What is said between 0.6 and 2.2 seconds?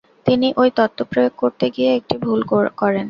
ঐ তত্ত্ব প্রয়োগ করতে গিয়ে একটি